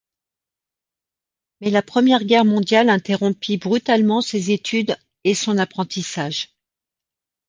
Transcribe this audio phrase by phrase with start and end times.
[1.59, 6.55] Mais la Première Guerre mondiale interrompit brutalement ses études et son apprentissage.